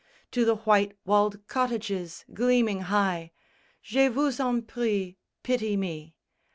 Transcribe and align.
_To 0.31 0.45
the 0.45 0.55
white 0.55 0.93
walled 1.05 1.45
cottages 1.47 2.25
gleaming 2.33 2.79
high, 2.79 3.33
Je 3.83 4.07
vous 4.07 4.35
en 4.41 4.59
prie, 4.63 5.19
pity 5.43 5.77
me! 5.77 6.15